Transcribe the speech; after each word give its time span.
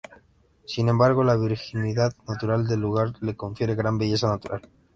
Sin 0.65 0.89
embargo, 0.89 1.23
la 1.23 1.35
virginidad 1.37 2.15
natural 2.27 2.67
del 2.67 2.79
lugar 2.79 3.13
le 3.21 3.35
confiere 3.35 3.75
gran 3.75 3.99
belleza 3.99 4.27
natural. 4.29 4.67